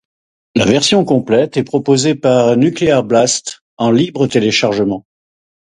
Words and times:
La 0.55 0.65
version 0.65 1.05
complète 1.05 1.57
est 1.57 1.63
proposée 1.63 2.15
par 2.15 2.57
Nuclear 2.57 3.03
Blast 3.03 3.61
en 3.77 3.91
libre 3.91 4.25
téléchargement. 4.25 5.05